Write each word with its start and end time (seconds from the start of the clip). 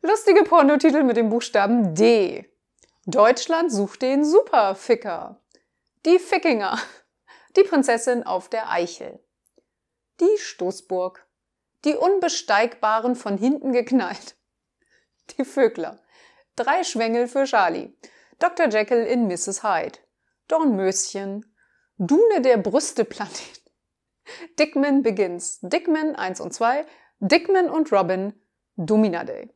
Lustige 0.00 0.44
Pornotitel 0.44 1.02
mit 1.02 1.16
dem 1.16 1.28
Buchstaben 1.28 1.92
D. 1.96 2.48
Deutschland 3.06 3.72
sucht 3.72 4.02
den 4.02 4.24
Superficker. 4.24 5.40
Die 6.06 6.20
Fickinger. 6.20 6.78
Die 7.56 7.64
Prinzessin 7.64 8.22
auf 8.22 8.48
der 8.48 8.70
Eichel. 8.70 9.18
Die 10.20 10.38
Stoßburg. 10.38 11.26
Die 11.84 11.96
Unbesteigbaren 11.96 13.16
von 13.16 13.38
hinten 13.38 13.72
geknallt. 13.72 14.36
Die 15.30 15.44
Vögler. 15.44 16.00
Drei 16.54 16.84
Schwengel 16.84 17.26
für 17.26 17.44
Charlie. 17.44 17.92
Dr. 18.38 18.68
Jekyll 18.68 19.04
in 19.04 19.26
Mrs. 19.26 19.64
Hyde. 19.64 19.98
Dornmöschen. 20.46 21.52
Dune 21.96 22.40
der 22.40 22.58
Brüsteplanet. 22.58 23.62
Dickman 24.60 25.02
Begins. 25.02 25.58
Dickman 25.60 26.14
1 26.14 26.40
und 26.40 26.54
2. 26.54 26.86
Dickman 27.18 27.68
und 27.68 27.90
Robin. 27.90 28.40
Domina 28.76 29.24
Day. 29.24 29.52